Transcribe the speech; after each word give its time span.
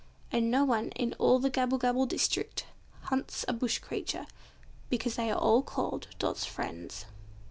And 0.31 0.49
no 0.49 0.65
one 0.65 0.89
in 0.95 1.13
all 1.19 1.37
the 1.37 1.51
Gabblebabble 1.51 2.07
district 2.07 2.65
hurts 3.01 3.45
a 3.47 3.53
bush 3.53 3.77
creature, 3.77 4.25
because 4.89 5.15
they 5.15 5.29
are 5.29 5.37
all 5.37 5.61
called 5.61 6.07
"Dot's 6.17 6.43
friends." 6.43 7.05